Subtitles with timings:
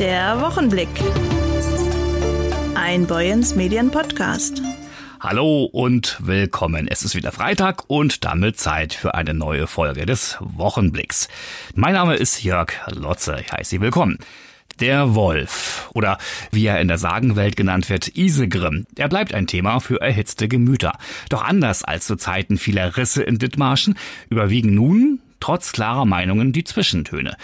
[0.00, 0.88] Der Wochenblick.
[2.74, 4.60] Ein Boyens Medien Podcast.
[5.20, 6.88] Hallo und willkommen.
[6.88, 11.28] Es ist wieder Freitag und damit Zeit für eine neue Folge des Wochenblicks.
[11.76, 13.36] Mein Name ist Jörg Lotze.
[13.40, 14.18] Ich heiße Sie willkommen.
[14.80, 16.18] Der Wolf oder
[16.50, 20.98] wie er in der Sagenwelt genannt wird, Isegrim, er bleibt ein Thema für erhitzte Gemüter.
[21.28, 23.96] Doch anders als zu Zeiten vieler Risse in Dithmarschen
[24.28, 27.36] überwiegen nun trotz klarer Meinungen die Zwischentöne.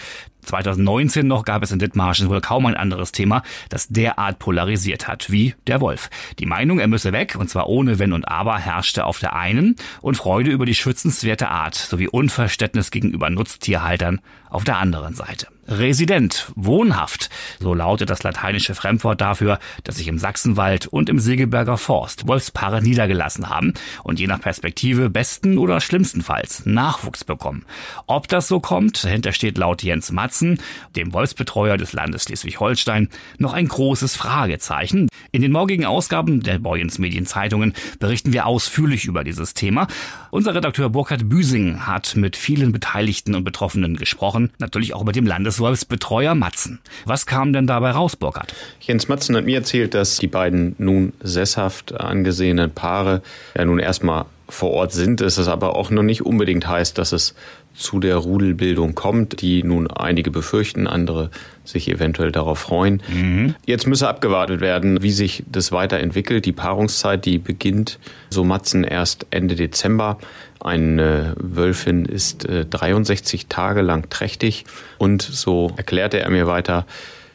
[0.43, 5.31] 2019 noch gab es in Dithmarschen wohl kaum ein anderes Thema, das derart polarisiert hat
[5.31, 6.09] wie der Wolf.
[6.39, 9.75] Die Meinung, er müsse weg, und zwar ohne Wenn und Aber, herrschte auf der einen
[10.01, 15.47] und Freude über die schützenswerte Art sowie Unverständnis gegenüber Nutztierhaltern auf der anderen Seite.
[15.67, 17.29] Resident, wohnhaft,
[17.59, 22.81] so lautet das lateinische Fremdwort dafür, dass sich im Sachsenwald und im Segeberger Forst Wolfspaare
[22.81, 27.65] niedergelassen haben und je nach Perspektive besten oder schlimmstenfalls Nachwuchs bekommen.
[28.07, 30.59] Ob das so kommt, dahinter steht laut Jens Matzen,
[30.95, 35.09] dem Wolfsbetreuer des Landes Schleswig-Holstein, noch ein großes Fragezeichen.
[35.31, 39.87] In den morgigen Ausgaben der Boyens Medienzeitungen berichten wir ausführlich über dieses Thema.
[40.33, 45.25] Unser Redakteur Burkhard Büsing hat mit vielen Beteiligten und Betroffenen gesprochen, natürlich auch mit dem
[45.25, 46.79] Landeswolfsbetreuer Matzen.
[47.03, 48.55] Was kam denn dabei raus, Burkhard?
[48.79, 53.21] Jens Matzen hat mir erzählt, dass die beiden nun sesshaft angesehenen Paare
[53.57, 57.35] ja nun erstmal vor Ort sind, es aber auch noch nicht unbedingt heißt, dass es
[57.73, 61.31] zu der Rudelbildung kommt, die nun einige befürchten, andere
[61.63, 63.01] sich eventuell darauf freuen.
[63.07, 63.55] Mhm.
[63.65, 66.45] Jetzt müsse abgewartet werden, wie sich das weiterentwickelt.
[66.45, 67.97] Die Paarungszeit, die beginnt,
[68.29, 70.17] so Matzen, erst Ende Dezember.
[70.59, 74.65] Eine Wölfin ist 63 äh, Tage lang trächtig
[74.97, 76.85] und so erklärte er mir weiter,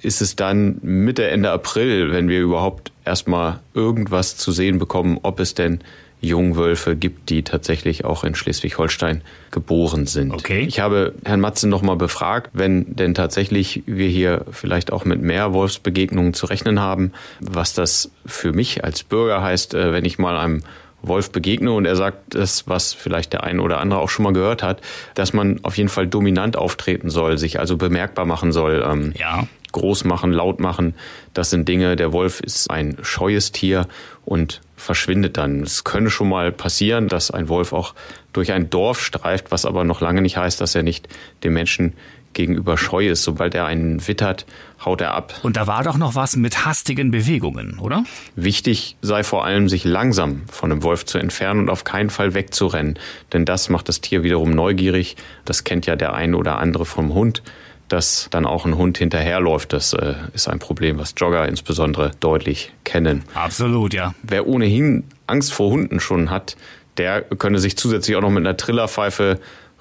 [0.03, 5.41] ist es dann Mitte, Ende April, wenn wir überhaupt erstmal irgendwas zu sehen bekommen, ob
[5.41, 5.81] es denn
[6.21, 10.33] Jungwölfe gibt, die tatsächlich auch in Schleswig-Holstein geboren sind.
[10.33, 10.61] Okay.
[10.61, 15.53] Ich habe Herrn Matzen nochmal befragt, wenn denn tatsächlich wir hier vielleicht auch mit mehr
[15.53, 20.37] Wolfsbegegnungen zu rechnen haben, was das für mich als Bürger heißt, äh, wenn ich mal
[20.37, 20.63] einem
[21.03, 24.33] Wolf begegne und er sagt das, was vielleicht der eine oder andere auch schon mal
[24.33, 24.81] gehört hat,
[25.15, 28.85] dass man auf jeden Fall dominant auftreten soll, sich also bemerkbar machen soll.
[28.85, 29.47] Ähm, ja
[29.77, 30.95] groß machen, laut machen.
[31.35, 33.87] Das sind Dinge, der Wolf ist ein scheues Tier
[34.25, 35.63] und verschwindet dann.
[35.63, 37.95] Es könne schon mal passieren, dass ein Wolf auch
[38.33, 41.09] durch ein Dorf streift, was aber noch lange nicht heißt, dass er nicht
[41.43, 41.95] dem Menschen
[42.35, 43.25] gegenüber scheu ist.
[43.25, 44.47] Sobald er einen wittert,
[44.85, 45.35] haut er ab.
[45.43, 48.05] Und da war doch noch was mit hastigen Bewegungen, oder?
[48.37, 52.35] Wichtig sei vor allem, sich langsam von dem Wolf zu entfernen und auf keinen Fall
[52.35, 52.99] wegzurennen.
[53.33, 55.17] Denn das macht das Tier wiederum neugierig.
[55.45, 57.43] Das kennt ja der eine oder andere vom Hund
[57.89, 59.73] dass dann auch ein Hund hinterherläuft.
[59.73, 63.23] Das äh, ist ein Problem, was Jogger insbesondere deutlich kennen.
[63.35, 64.15] Absolut, ja.
[64.23, 66.57] Wer ohnehin Angst vor Hunden schon hat,
[66.97, 69.39] der könne sich zusätzlich auch noch mit einer Trillerpfeife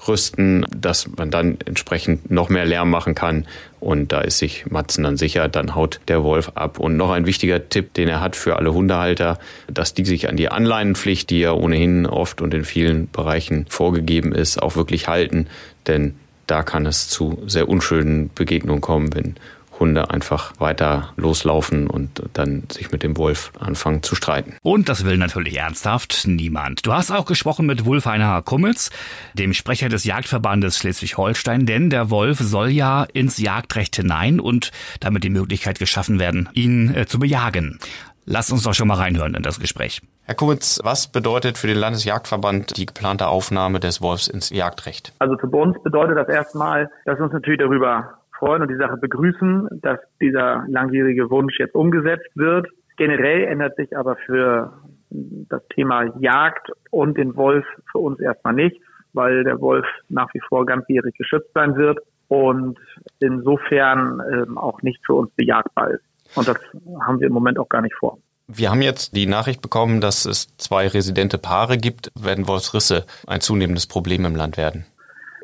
[0.07, 3.47] rüsten, dass man dann entsprechend noch mehr Lärm machen kann.
[3.79, 6.79] Und da ist sich Matzen dann sicher, dann haut der Wolf ab.
[6.79, 10.37] Und noch ein wichtiger Tipp, den er hat für alle Hundehalter, dass die sich an
[10.37, 15.47] die Anleinenpflicht, die ja ohnehin oft und in vielen Bereichen vorgegeben ist, auch wirklich halten.
[15.87, 16.15] Denn
[16.47, 19.35] da kann es zu sehr unschönen Begegnungen kommen, wenn
[19.79, 24.55] Hunde einfach weiter loslaufen und dann sich mit dem Wolf anfangen zu streiten.
[24.61, 26.85] Und das will natürlich ernsthaft niemand.
[26.85, 28.89] Du hast auch gesprochen mit Wulfeiner Kummitz,
[29.33, 35.23] dem Sprecher des Jagdverbandes Schleswig-Holstein, denn der Wolf soll ja ins Jagdrecht hinein und damit
[35.23, 37.79] die Möglichkeit geschaffen werden, ihn äh, zu bejagen.
[38.25, 40.01] Lass uns doch schon mal reinhören in das Gespräch.
[40.27, 45.13] Herr Kumitz, was bedeutet für den Landesjagdverband die geplante Aufnahme des Wolfs ins Jagdrecht?
[45.19, 48.97] Also für uns bedeutet das erstmal, dass wir uns natürlich darüber freuen und die Sache
[48.97, 52.65] begrüßen, dass dieser langjährige Wunsch jetzt umgesetzt wird.
[52.97, 54.73] Generell ändert sich aber für
[55.11, 60.41] das Thema Jagd und den Wolf für uns erstmal nichts, weil der Wolf nach wie
[60.49, 61.99] vor ganzjährig geschützt sein wird
[62.29, 62.79] und
[63.19, 66.03] insofern ähm, auch nicht für uns bejagbar ist.
[66.35, 66.57] Und das
[67.05, 68.17] haben wir im Moment auch gar nicht vor.
[68.47, 72.11] Wir haben jetzt die Nachricht bekommen, dass es zwei residente Paare gibt.
[72.19, 74.85] Werden Wolfsrisse ein zunehmendes Problem im Land werden?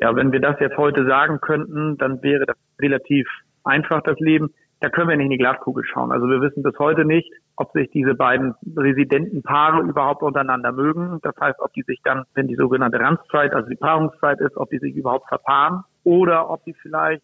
[0.00, 3.28] Ja, wenn wir das jetzt heute sagen könnten, dann wäre das relativ
[3.64, 4.54] einfach, das Leben.
[4.80, 6.12] Da können wir nicht in die Glaskugel schauen.
[6.12, 11.18] Also wir wissen bis heute nicht, ob sich diese beiden residenten Paare überhaupt untereinander mögen.
[11.22, 14.70] Das heißt, ob die sich dann, wenn die sogenannte Ranzzeit, also die Paarungszeit ist, ob
[14.70, 17.22] die sich überhaupt verpaaren oder ob die vielleicht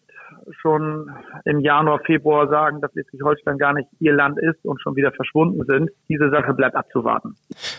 [0.61, 1.09] schon
[1.45, 5.63] im Januar, Februar sagen, dass Schleswig-Holstein gar nicht ihr Land ist und schon wieder verschwunden
[5.65, 5.89] sind.
[6.07, 7.35] Diese Sache bleibt abzuwarten.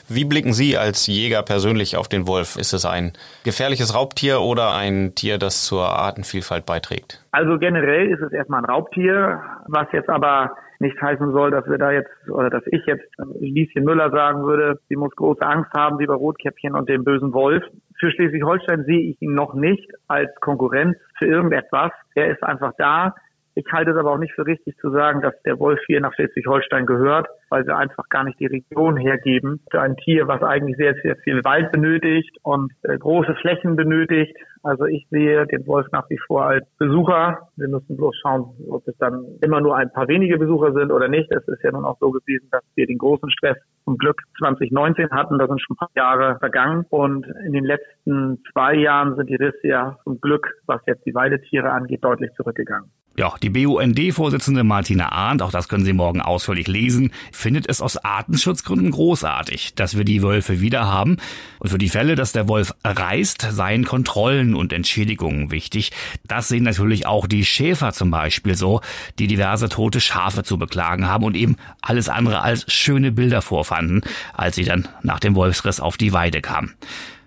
[0.08, 2.56] Wie blicken Sie als Jäger persönlich auf den Wolf?
[2.56, 3.12] Ist es ein
[3.44, 7.24] gefährliches Raubtier oder ein Tier, das zur Artenvielfalt beiträgt?
[7.30, 11.78] Also generell ist es erstmal ein Raubtier, was jetzt aber nicht heißen soll, dass wir
[11.78, 13.04] da jetzt oder dass ich jetzt
[13.38, 17.34] Lieschen Müller sagen würde, sie muss große Angst haben wie bei Rotkäppchen und dem bösen
[17.34, 17.62] Wolf.
[18.00, 21.92] Für Schleswig-Holstein sehe ich ihn noch nicht als Konkurrenz für irgendetwas.
[22.14, 23.14] Er ist einfach da.
[23.60, 26.14] Ich halte es aber auch nicht für richtig zu sagen, dass der Wolf hier nach
[26.14, 30.78] Schleswig-Holstein gehört, weil wir einfach gar nicht die Region hergeben für ein Tier, was eigentlich
[30.78, 34.34] sehr, sehr viel Wald benötigt und äh, große Flächen benötigt.
[34.62, 37.50] Also ich sehe den Wolf nach wie vor als Besucher.
[37.56, 41.08] Wir müssen bloß schauen, ob es dann immer nur ein paar wenige Besucher sind oder
[41.08, 41.30] nicht.
[41.30, 45.10] Es ist ja nun auch so gewesen, dass wir den großen Stress zum Glück 2019
[45.10, 45.38] hatten.
[45.38, 46.86] Da sind schon ein paar Jahre vergangen.
[46.88, 51.14] Und in den letzten zwei Jahren sind die Risse ja zum Glück, was jetzt die
[51.14, 52.90] Weidetiere angeht, deutlich zurückgegangen.
[53.16, 57.96] Ja, die BUND-Vorsitzende Martina Arndt, auch das können Sie morgen ausführlich lesen, findet es aus
[57.96, 61.16] Artenschutzgründen großartig, dass wir die Wölfe wieder haben.
[61.58, 65.90] Und für die Fälle, dass der Wolf reißt, seien Kontrollen und Entschädigungen wichtig.
[66.28, 68.80] Das sehen natürlich auch die Schäfer zum Beispiel so,
[69.18, 74.02] die diverse tote Schafe zu beklagen haben und eben alles andere als schöne Bilder vorfanden,
[74.34, 76.74] als sie dann nach dem Wolfsriss auf die Weide kamen.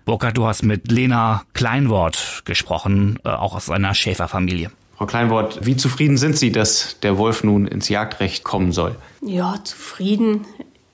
[0.06, 4.70] Burkhard, du hast mit Lena Kleinwort gesprochen, äh, auch aus einer Schäferfamilie.
[4.96, 8.94] Frau Kleinwort, wie zufrieden sind Sie, dass der Wolf nun ins Jagdrecht kommen soll?
[9.22, 10.46] Ja, zufrieden.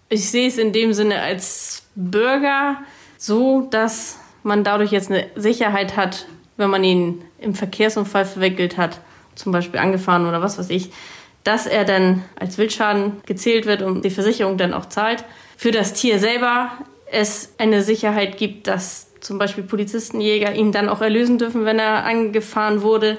[0.08, 2.78] Ich sehe es in dem Sinne als Bürger
[3.18, 6.26] so, dass man dadurch jetzt eine Sicherheit hat,
[6.56, 9.00] wenn man ihn im Verkehrsunfall verwickelt hat,
[9.34, 10.90] zum Beispiel angefahren oder was weiß ich,
[11.44, 15.24] dass er dann als Wildschaden gezählt wird und die Versicherung dann auch zahlt.
[15.56, 16.70] Für das Tier selber
[17.10, 21.78] es eine Sicherheit gibt, dass zum Beispiel Polizisten, Jäger ihn dann auch erlösen dürfen, wenn
[21.78, 23.18] er angefahren wurde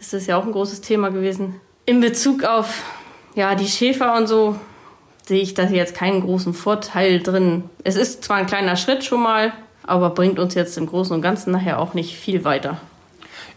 [0.00, 1.60] ist das ja auch ein großes Thema gewesen.
[1.86, 2.82] In Bezug auf
[3.34, 4.56] ja, die Schäfer und so
[5.26, 7.64] sehe ich da jetzt keinen großen Vorteil drin.
[7.84, 9.52] Es ist zwar ein kleiner Schritt schon mal,
[9.84, 12.80] aber bringt uns jetzt im Großen und Ganzen nachher auch nicht viel weiter.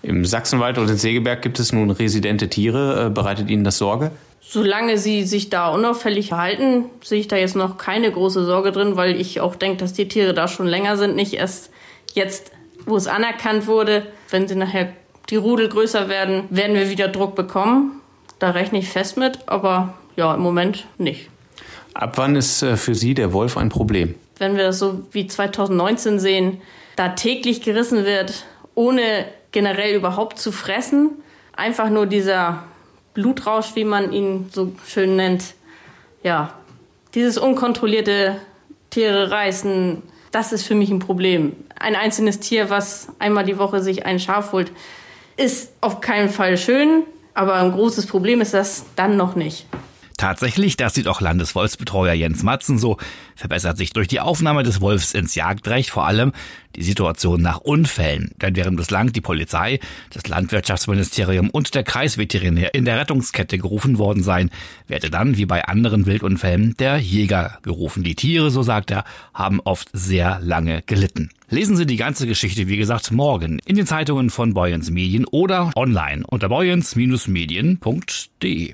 [0.04, 3.07] Im Sachsenwald und in Segeberg gibt es nun residente Tiere.
[3.07, 4.12] Äh, bereitet Ihnen das Sorge?
[4.42, 8.98] Solange sie sich da unauffällig verhalten, sehe ich da jetzt noch keine große Sorge drin,
[8.98, 11.72] weil ich auch denke, dass die Tiere da schon länger sind, nicht erst
[12.13, 12.51] jetzt,
[12.86, 14.94] wo es anerkannt wurde, wenn sie nachher
[15.30, 18.02] die Rudel größer werden, werden wir wieder Druck bekommen.
[18.40, 21.30] Da rechne ich fest mit, aber ja, im Moment nicht.
[21.94, 24.16] Ab wann ist äh, für Sie der Wolf ein Problem?
[24.38, 26.62] Wenn wir das so wie 2019 sehen,
[26.96, 31.12] da täglich gerissen wird, ohne generell überhaupt zu fressen,
[31.56, 32.64] einfach nur dieser
[33.14, 35.54] Blutrausch, wie man ihn so schön nennt,
[36.24, 36.54] ja,
[37.14, 38.38] dieses unkontrollierte
[38.90, 41.56] Tiere reißen, das ist für mich ein Problem.
[41.80, 44.72] Ein einzelnes Tier, was einmal die Woche sich ein Schaf holt,
[45.38, 47.03] ist auf keinen Fall schön,
[47.33, 49.65] aber ein großes Problem ist das dann noch nicht.
[50.18, 52.98] Tatsächlich, das sieht auch Landeswolfsbetreuer Jens Matzen so,
[53.36, 56.33] verbessert sich durch die Aufnahme des Wolfs ins Jagdrecht vor allem
[56.75, 58.31] die Situation nach Unfällen.
[58.42, 59.80] Denn während bislang die Polizei,
[60.12, 64.50] das Landwirtschaftsministerium und der Kreisveterinär in der Rettungskette gerufen worden seien,
[64.88, 68.04] werde dann, wie bei anderen Wildunfällen, der Jäger gerufen.
[68.04, 71.30] Die Tiere, so sagt er, haben oft sehr lange gelitten.
[71.50, 75.71] Lesen Sie die ganze Geschichte, wie gesagt, morgen in den Zeitungen von Boyens Medien oder
[75.75, 78.74] online unter boyens-medien.de.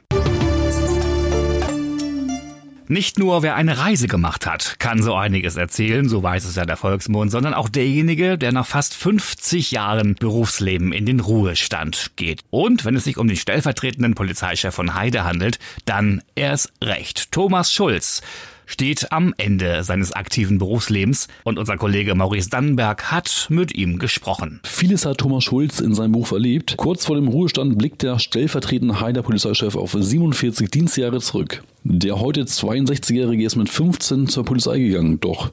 [2.92, 6.66] Nicht nur wer eine Reise gemacht hat, kann so einiges erzählen, so weiß es ja
[6.66, 12.42] der Volksmund, sondern auch derjenige, der nach fast 50 Jahren Berufsleben in den Ruhestand geht.
[12.50, 17.32] Und wenn es sich um den stellvertretenden Polizeichef von Heide handelt, dann erst recht.
[17.32, 18.24] Thomas Schulz
[18.70, 24.62] steht am Ende seines aktiven Berufslebens und unser Kollege Maurice Dannenberg hat mit ihm gesprochen.
[24.64, 26.76] Vieles hat Thomas Schulz in seinem Beruf erlebt.
[26.78, 31.64] Kurz vor dem Ruhestand blickt der stellvertretende Heider Polizeichef auf 47 Dienstjahre zurück.
[31.84, 35.52] Der heute 62-Jährige ist mit 15 zur Polizei gegangen, doch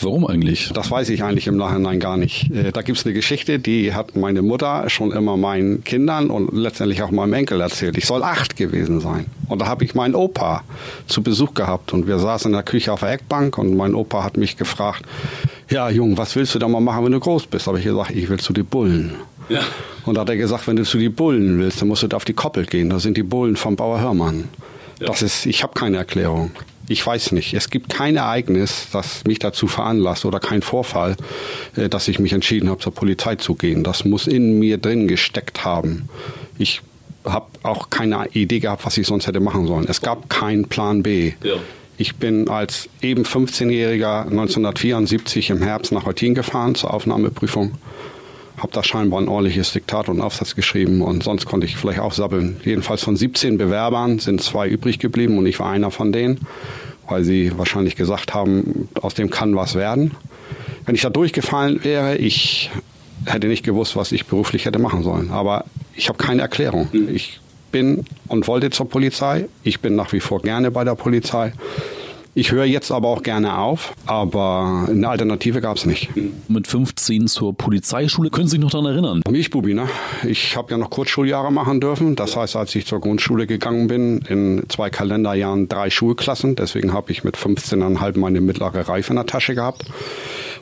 [0.00, 0.70] Warum eigentlich?
[0.74, 2.50] Das weiß ich eigentlich im Nachhinein gar nicht.
[2.50, 6.52] Äh, da gibt es eine Geschichte, die hat meine Mutter schon immer meinen Kindern und
[6.52, 7.96] letztendlich auch meinem Enkel erzählt.
[7.96, 9.26] Ich soll acht gewesen sein.
[9.48, 10.62] Und da habe ich meinen Opa
[11.06, 14.22] zu Besuch gehabt und wir saßen in der Küche auf der Eckbank und mein Opa
[14.22, 15.02] hat mich gefragt,
[15.70, 17.66] ja Junge, was willst du da mal machen, wenn du groß bist?
[17.66, 19.14] Habe ich gesagt, ich will zu den Bullen.
[19.48, 19.60] Ja.
[20.04, 22.16] Und da hat er gesagt, wenn du zu den Bullen willst, dann musst du da
[22.16, 22.90] auf die Koppel gehen.
[22.90, 24.48] Da sind die Bullen vom Bauer Hörmann.
[25.00, 25.06] Ja.
[25.06, 26.50] Das ist, ich habe keine Erklärung.
[26.88, 27.54] Ich weiß nicht.
[27.54, 31.16] Es gibt kein Ereignis, das mich dazu veranlasst oder kein Vorfall,
[31.76, 33.82] äh, dass ich mich entschieden habe, zur Polizei zu gehen.
[33.82, 36.08] Das muss in mir drin gesteckt haben.
[36.58, 36.80] Ich
[37.24, 39.86] habe auch keine Idee gehabt, was ich sonst hätte machen sollen.
[39.88, 41.32] Es gab keinen Plan B.
[41.42, 41.54] Ja.
[41.98, 47.72] Ich bin als eben 15-Jähriger 1974 im Herbst nach Eutin gefahren zur Aufnahmeprüfung
[48.56, 52.12] habe da scheinbar ein ordentliches Diktat und Aufsatz geschrieben und sonst konnte ich vielleicht auch
[52.12, 52.58] sabbeln.
[52.64, 56.40] Jedenfalls von 17 Bewerbern sind zwei übrig geblieben und ich war einer von denen,
[57.08, 60.12] weil sie wahrscheinlich gesagt haben, aus dem kann was werden.
[60.86, 62.70] Wenn ich da durchgefallen wäre, ich
[63.26, 65.30] hätte nicht gewusst, was ich beruflich hätte machen sollen.
[65.30, 66.88] Aber ich habe keine Erklärung.
[66.92, 67.14] Mhm.
[67.14, 67.40] Ich
[67.72, 69.48] bin und wollte zur Polizei.
[69.62, 71.52] Ich bin nach wie vor gerne bei der Polizei.
[72.38, 76.10] Ich höre jetzt aber auch gerne auf, aber eine Alternative gab es nicht.
[76.48, 79.22] Mit 15 zur Polizeischule, können Sie sich noch daran erinnern?
[79.26, 79.88] Milchbubi, ne?
[80.22, 82.14] Ich habe ja noch Kurzschuljahre machen dürfen.
[82.14, 86.56] Das heißt, als ich zur Grundschule gegangen bin, in zwei Kalenderjahren drei Schulklassen.
[86.56, 89.86] Deswegen habe ich mit 15,5 meine mittlere Reife in der Tasche gehabt.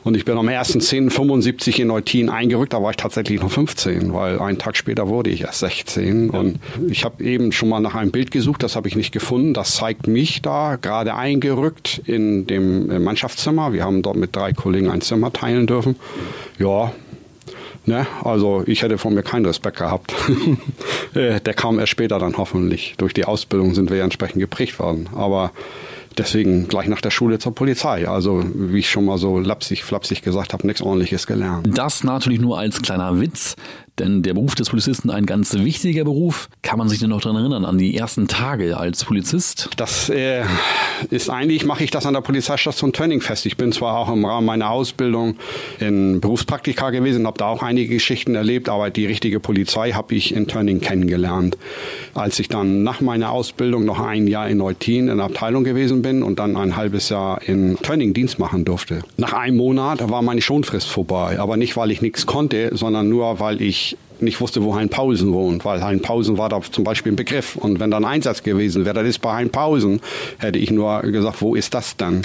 [0.05, 4.39] Und ich bin am 1.10.75 in Neutin eingerückt, da war ich tatsächlich noch 15, weil
[4.39, 6.29] einen Tag später wurde ich erst 16.
[6.29, 9.55] Und ich habe eben schon mal nach einem Bild gesucht, das habe ich nicht gefunden.
[9.55, 13.73] Das zeigt mich da, gerade eingerückt in dem Mannschaftszimmer.
[13.73, 15.95] Wir haben dort mit drei Kollegen ein Zimmer teilen dürfen.
[16.59, 16.93] Ja,
[17.87, 18.07] Ne?
[18.23, 20.13] Also ich hätte von mir keinen Respekt gehabt.
[21.13, 22.95] Äh, der kam erst später dann hoffentlich.
[22.97, 25.07] Durch die Ausbildung sind wir ja entsprechend geprägt worden.
[25.15, 25.51] Aber
[26.17, 28.07] deswegen gleich nach der Schule zur Polizei.
[28.07, 31.67] Also wie ich schon mal so lapsig, flapsig gesagt habe, nichts ordentliches gelernt.
[31.77, 33.55] Das natürlich nur als kleiner Witz.
[33.99, 36.49] Denn der Beruf des Polizisten ein ganz wichtiger Beruf.
[36.61, 39.69] Kann man sich denn noch daran erinnern, an die ersten Tage als Polizist?
[39.77, 40.43] Das äh,
[41.11, 43.45] ist eigentlich, mache ich das an der Polizeistation Tönning fest.
[43.45, 45.37] Ich bin zwar auch im Rahmen meiner Ausbildung
[45.79, 50.35] in Berufspraktika gewesen, habe da auch einige Geschichten erlebt, aber die richtige Polizei habe ich
[50.35, 51.57] in Tönning kennengelernt.
[52.13, 56.01] Als ich dann nach meiner Ausbildung noch ein Jahr in Neutin in der Abteilung gewesen
[56.01, 59.03] bin und dann ein halbes Jahr in Tönning Dienst machen durfte.
[59.15, 63.39] Nach einem Monat war meine Schonfrist vorbei, aber nicht, weil ich nichts konnte, sondern nur,
[63.39, 63.84] weil ich
[64.21, 67.55] nicht wusste, wo Heinpausen wohnt, weil Heinpausen war da zum Beispiel ein Begriff.
[67.55, 70.01] Und wenn da ein Einsatz gewesen wäre, das ist bei Heinpausen,
[70.37, 72.21] hätte ich nur gesagt, wo ist das dann?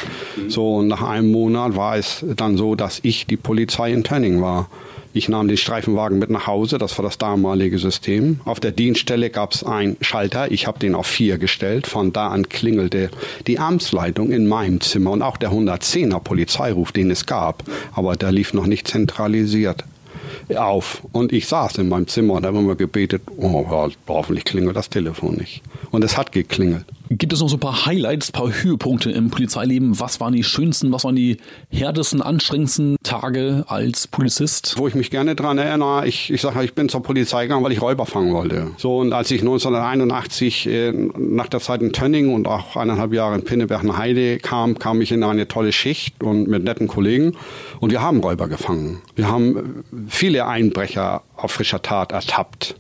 [0.49, 4.41] So, und nach einem Monat war es dann so, dass ich die Polizei in Tönning
[4.41, 4.69] war.
[5.13, 8.39] Ich nahm den Streifenwagen mit nach Hause, das war das damalige System.
[8.45, 11.89] Auf der Dienststelle gab es einen Schalter, ich habe den auf vier gestellt.
[11.89, 13.11] Von da an klingelte
[13.49, 17.65] die Amtsleitung in meinem Zimmer und auch der 110er Polizeiruf, den es gab.
[17.93, 19.85] Aber der lief noch nicht zentralisiert
[20.57, 21.03] auf.
[21.13, 25.37] Und ich saß in meinem Zimmer und habe immer gebetet, oh, hoffentlich klingelt das Telefon
[25.37, 25.63] nicht.
[25.91, 26.85] Und es hat geklingelt.
[27.13, 29.99] Gibt es noch so ein paar Highlights, ein paar Höhepunkte im Polizeileben?
[29.99, 31.39] Was waren die schönsten, was waren die
[31.69, 34.77] härtesten, anstrengendsten Tage als Polizist?
[34.79, 37.73] Wo ich mich gerne dran erinnere, ich, ich sage, ich bin zur Polizei gegangen, weil
[37.73, 38.71] ich Räuber fangen wollte.
[38.77, 43.35] So, und als ich 1981 äh, nach der Zeit in Tönning und auch eineinhalb Jahre
[43.35, 47.33] in Pinneberg-Heide kam, kam ich in eine tolle Schicht und mit netten Kollegen.
[47.81, 49.03] Und wir haben Räuber gefangen.
[49.17, 52.77] Wir haben viele Einbrecher auf frischer Tat ertappt.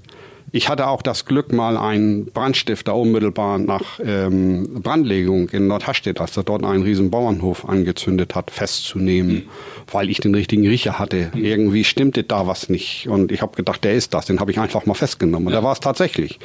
[0.52, 6.36] Ich hatte auch das Glück, mal einen Brandstifter unmittelbar nach ähm, Brandlegung in Nordhastedt, als
[6.36, 9.44] er dort einen riesen Bauernhof angezündet hat, festzunehmen,
[9.90, 11.30] weil ich den richtigen Riecher hatte.
[11.34, 13.08] Irgendwie stimmte da was nicht.
[13.08, 14.26] Und ich habe gedacht, der ist das.
[14.26, 15.46] Den habe ich einfach mal festgenommen.
[15.46, 16.40] Und der war es tatsächlich.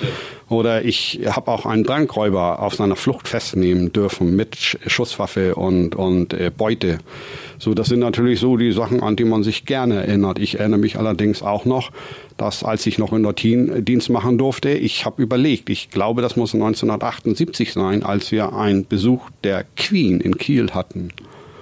[0.49, 6.33] Oder ich habe auch einen Bankräuber auf seiner Flucht festnehmen dürfen mit Schusswaffe und, und
[6.33, 6.99] äh, Beute.
[7.57, 10.39] So, das sind natürlich so die Sachen, an die man sich gerne erinnert.
[10.39, 11.91] Ich erinnere mich allerdings auch noch,
[12.37, 16.35] dass als ich noch in Nortin Dienst machen durfte, ich habe überlegt, ich glaube, das
[16.35, 21.09] muss 1978 sein, als wir einen Besuch der Queen in Kiel hatten.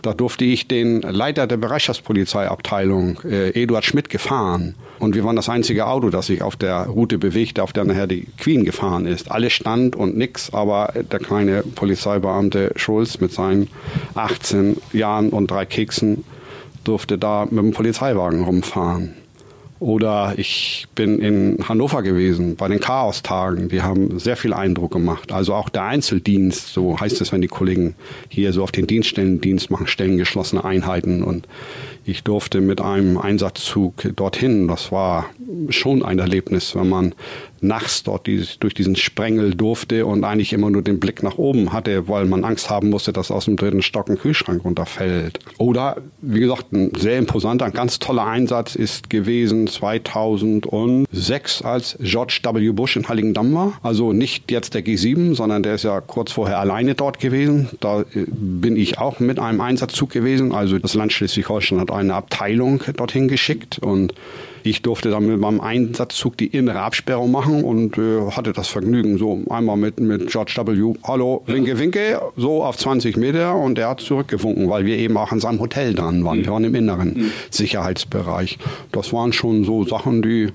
[0.03, 4.75] Da durfte ich den Leiter der Bereitschaftspolizeiabteilung, äh, Eduard Schmidt, gefahren.
[4.99, 8.07] Und wir waren das einzige Auto, das sich auf der Route bewegte, auf der nachher
[8.07, 9.31] die Queen gefahren ist.
[9.31, 13.69] Alles stand und nix, aber der kleine Polizeibeamte Schulz mit seinen
[14.15, 16.25] 18 Jahren und drei Keksen
[16.83, 19.13] durfte da mit dem Polizeiwagen rumfahren.
[19.83, 23.67] Oder ich bin in Hannover gewesen bei den Chaostagen.
[23.67, 25.33] Die haben sehr viel Eindruck gemacht.
[25.33, 27.95] Also auch der Einzeldienst, so heißt es, wenn die Kollegen
[28.29, 31.21] hier so auf den Dienststellen Dienst machen, stellengeschlossene Einheiten.
[31.21, 31.49] Und
[32.05, 34.67] ich durfte mit einem Einsatzzug dorthin.
[34.67, 35.25] Das war
[35.69, 37.15] schon ein Erlebnis, wenn man
[37.63, 41.71] nachts dort dieses, durch diesen Sprengel durfte und eigentlich immer nur den Blick nach oben
[41.73, 45.39] hatte, weil man Angst haben musste, dass aus dem dritten Stock ein Kühlschrank runterfällt.
[45.57, 52.39] Oder, wie gesagt, ein sehr imposanter, ein ganz toller Einsatz ist gewesen 2006, als George
[52.43, 52.71] W.
[52.71, 53.79] Bush in Heiligendamm war.
[53.81, 57.69] Also nicht jetzt der G7, sondern der ist ja kurz vorher alleine dort gewesen.
[57.79, 60.51] Da äh, bin ich auch mit einem Einsatzzug gewesen.
[60.51, 64.13] Also das Land Schleswig-Holstein hat eine Abteilung dorthin geschickt und
[64.63, 69.17] ich durfte dann mit meinem Einsatzzug die innere Absperrung machen und äh, hatte das Vergnügen,
[69.17, 70.93] so einmal mit, mit George W.
[71.03, 75.31] Hallo, winke, winke, so auf 20 Meter und er hat zurückgewunken, weil wir eben auch
[75.31, 76.39] an seinem Hotel dran waren.
[76.39, 77.31] Wir waren im inneren mhm.
[77.49, 78.57] Sicherheitsbereich.
[78.91, 80.49] Das waren schon so Sachen, die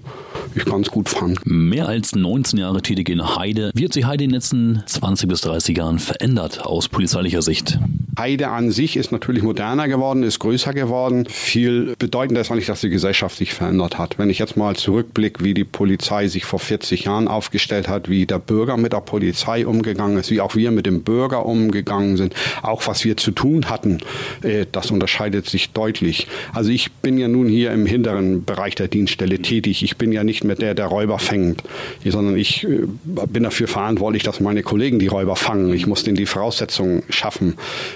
[0.55, 1.41] ich ganz gut fand.
[1.45, 3.71] Mehr als 19 Jahre tätig in Heide.
[3.75, 7.79] Wie hat sich Heide in den letzten 20 bis 30 Jahren verändert aus polizeilicher Sicht?
[8.19, 11.27] Heide an sich ist natürlich moderner geworden, ist größer geworden.
[11.29, 14.19] Viel bedeutender ist eigentlich, dass die Gesellschaft sich verändert hat.
[14.19, 18.27] Wenn ich jetzt mal zurückblicke, wie die Polizei sich vor 40 Jahren aufgestellt hat, wie
[18.27, 22.35] der Bürger mit der Polizei umgegangen ist, wie auch wir mit dem Bürger umgegangen sind,
[22.63, 23.99] auch was wir zu tun hatten,
[24.43, 26.27] äh, das unterscheidet sich deutlich.
[26.53, 29.83] Also ich bin ja nun hier im hinteren Bereich der Dienststelle tätig.
[29.83, 31.63] Ich bin ja nicht mehr der, der Räuber fängt,
[32.05, 35.73] sondern ich äh, bin dafür verantwortlich, dass meine Kollegen die Räuber fangen.
[35.73, 37.55] Ich muss denen die Voraussetzungen schaffen.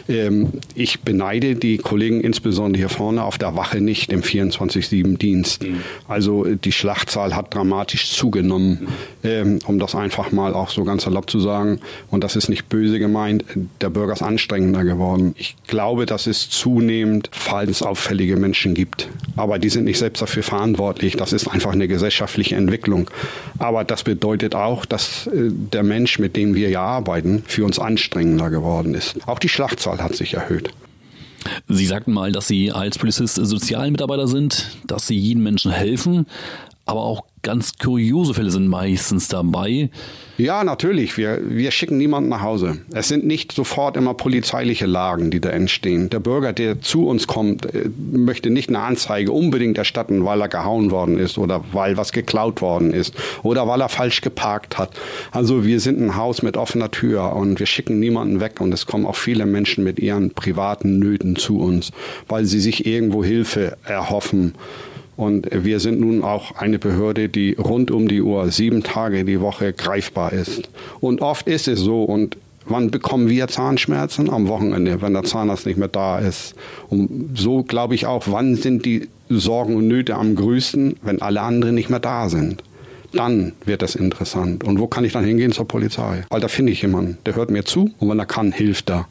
[0.08, 5.64] Ähm, ich beneide die Kollegen insbesondere hier vorne auf der Wache nicht im 24-7-Dienst.
[5.64, 5.80] Mhm.
[6.08, 8.88] Also die Schlachtzahl hat dramatisch zugenommen,
[9.24, 11.80] ähm, um das einfach mal auch so ganz erlaubt zu sagen.
[12.10, 13.44] Und das ist nicht böse gemeint.
[13.80, 15.34] Der Bürger ist anstrengender geworden.
[15.38, 19.08] Ich glaube, dass es zunehmend verhaltensauffällige Menschen gibt.
[19.36, 21.16] Aber die sind nicht selbst dafür verantwortlich.
[21.16, 23.10] Das ist einfach eine gesellschaftliche Entwicklung.
[23.58, 27.78] Aber das bedeutet auch, dass äh, der Mensch, mit dem wir ja arbeiten, für uns
[27.78, 29.16] anstrengender geworden ist.
[29.26, 30.70] Auch die Schlachtzahl hat sich erhöht.
[31.68, 36.26] Sie sagten mal, dass Sie als Polizist Sozialmitarbeiter sind, dass Sie jedem Menschen helfen,
[36.84, 39.90] aber auch ganz kuriose Fälle sind meistens dabei.
[40.38, 41.16] Ja, natürlich.
[41.16, 42.78] Wir, wir schicken niemanden nach Hause.
[42.92, 46.08] Es sind nicht sofort immer polizeiliche Lagen, die da entstehen.
[46.08, 50.48] Der Bürger, der zu uns kommt, äh, möchte nicht eine Anzeige unbedingt erstatten, weil er
[50.48, 54.90] gehauen worden ist oder weil was geklaut worden ist oder weil er falsch geparkt hat.
[55.32, 58.86] Also wir sind ein Haus mit offener Tür und wir schicken niemanden weg und es
[58.86, 61.90] kommen auch viele Menschen mit ihren privaten Nöten zu uns,
[62.28, 64.54] weil sie sich irgendwo Hilfe erhoffen.
[65.16, 69.40] Und wir sind nun auch eine Behörde, die rund um die Uhr, sieben Tage die
[69.40, 70.70] Woche greifbar ist.
[71.00, 72.02] Und oft ist es so.
[72.04, 74.30] Und wann bekommen wir Zahnschmerzen?
[74.30, 76.54] Am Wochenende, wenn der Zahnarzt nicht mehr da ist.
[76.88, 81.42] Und so glaube ich auch, wann sind die Sorgen und Nöte am größten, wenn alle
[81.42, 82.62] anderen nicht mehr da sind.
[83.12, 84.64] Dann wird das interessant.
[84.64, 86.24] Und wo kann ich dann hingehen zur Polizei?
[86.30, 89.06] Weil da finde ich jemanden, der hört mir zu und wenn er kann, hilft er.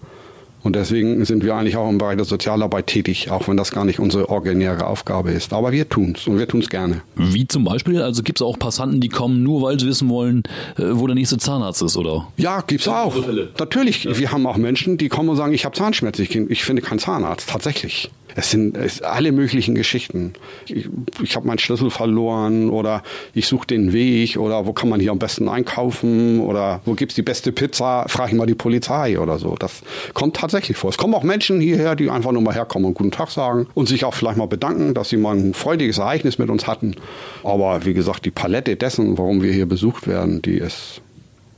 [0.64, 3.86] Und deswegen sind wir eigentlich auch im Bereich der Sozialarbeit tätig, auch wenn das gar
[3.86, 5.54] nicht unsere originäre Aufgabe ist.
[5.54, 7.02] Aber wir tun es und wir tun es gerne.
[7.16, 8.02] Wie zum Beispiel?
[8.02, 10.44] Also gibt es auch Passanten, die kommen nur, weil sie wissen wollen,
[10.78, 12.28] äh, wo der nächste Zahnarzt ist, oder?
[12.38, 13.16] Ja, gibt es auch.
[13.58, 14.04] Natürlich.
[14.04, 14.18] Ja.
[14.18, 17.00] Wir haben auch Menschen, die kommen und sagen, ich habe Zahnschmerzen, ich, ich finde keinen
[17.00, 17.50] Zahnarzt.
[17.50, 18.12] Tatsächlich.
[18.36, 20.34] Es sind es alle möglichen Geschichten.
[20.68, 20.88] Ich,
[21.22, 25.12] ich habe meinen Schlüssel verloren oder ich suche den Weg oder wo kann man hier
[25.12, 29.38] am besten einkaufen oder wo gibt's die beste Pizza, frage ich mal die Polizei oder
[29.40, 29.56] so.
[29.58, 29.82] Das
[30.14, 30.90] kommt tatsächlich vor.
[30.90, 33.88] Es kommen auch Menschen hierher, die einfach nur mal herkommen und guten Tag sagen und
[33.88, 36.96] sich auch vielleicht mal bedanken, dass sie mal ein freudiges Ereignis mit uns hatten.
[37.44, 41.02] Aber wie gesagt, die Palette dessen, warum wir hier besucht werden, die ist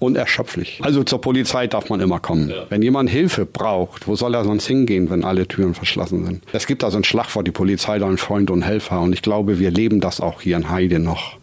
[0.03, 0.79] unerschöpflich.
[0.83, 2.49] Also zur Polizei darf man immer kommen.
[2.49, 2.65] Ja.
[2.69, 6.43] Wenn jemand Hilfe braucht, wo soll er sonst hingehen, wenn alle Türen verschlossen sind?
[6.51, 9.01] Es gibt also ein Schlagwort, die Polizei dein Freund und Helfer.
[9.01, 11.37] Und ich glaube, wir leben das auch hier in Heide noch.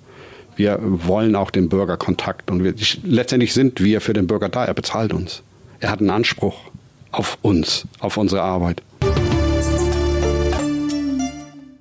[0.56, 2.50] Wir wollen auch den Bürger Kontakt.
[2.50, 4.64] Und wir, letztendlich sind wir für den Bürger da.
[4.64, 5.42] Er bezahlt uns.
[5.80, 6.56] Er hat einen Anspruch
[7.12, 8.82] auf uns, auf unsere Arbeit.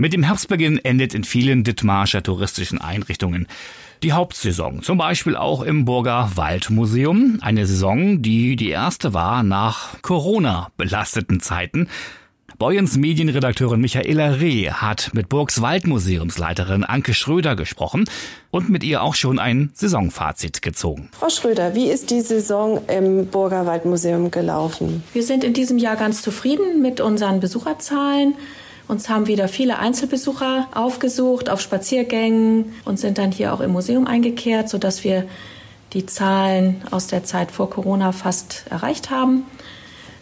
[0.01, 3.47] Mit dem Herbstbeginn endet in vielen Dithmarscher touristischen Einrichtungen
[4.01, 4.81] die Hauptsaison.
[4.81, 7.39] Zum Beispiel auch im Burger Waldmuseum.
[7.41, 11.89] Eine Saison, die die erste war nach Corona belasteten Zeiten.
[12.57, 18.05] Boyens Medienredakteurin Michaela Reh hat mit Burgs Waldmuseumsleiterin Anke Schröder gesprochen
[18.51, 21.09] und mit ihr auch schon ein Saisonfazit gezogen.
[21.11, 25.03] Frau Schröder, wie ist die Saison im Burger Waldmuseum gelaufen?
[25.11, 28.35] Wir sind in diesem Jahr ganz zufrieden mit unseren Besucherzahlen.
[28.89, 34.07] Uns haben wieder viele Einzelbesucher aufgesucht auf Spaziergängen und sind dann hier auch im Museum
[34.07, 35.25] eingekehrt, sodass wir
[35.93, 39.43] die Zahlen aus der Zeit vor Corona fast erreicht haben.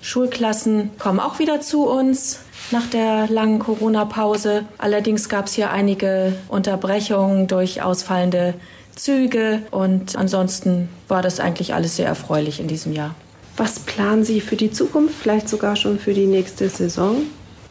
[0.02, 4.66] Schulklassen kommen auch wieder zu uns nach der langen Corona-Pause.
[4.78, 8.54] Allerdings gab es hier einige Unterbrechungen durch ausfallende
[8.98, 13.16] Züge und ansonsten war das eigentlich alles sehr erfreulich in diesem Jahr.
[13.56, 17.22] Was planen Sie für die Zukunft, vielleicht sogar schon für die nächste Saison?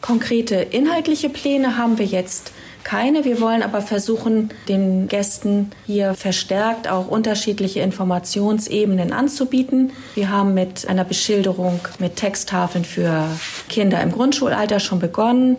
[0.06, 2.52] Konkrete inhaltliche Pläne haben wir jetzt
[2.84, 3.24] keine.
[3.24, 9.90] Wir wollen aber versuchen, den Gästen hier verstärkt auch unterschiedliche Informationsebenen anzubieten.
[10.14, 13.26] Wir haben mit einer Beschilderung mit Texttafeln für
[13.68, 15.56] Kinder im Grundschulalter schon begonnen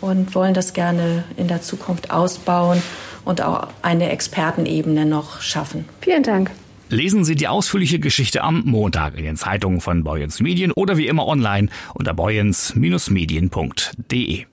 [0.00, 2.82] und wollen das gerne in der Zukunft ausbauen
[3.24, 5.88] und auch eine Expertenebene noch schaffen.
[6.00, 6.50] Vielen Dank.
[6.88, 11.08] Lesen Sie die ausführliche Geschichte am Montag in den Zeitungen von Boyens Medien oder wie
[11.08, 14.44] immer online unter boyens-medien.de.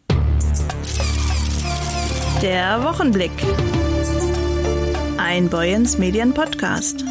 [2.42, 3.32] Der Wochenblick.
[5.16, 7.06] Ein Boyens Medien Podcast.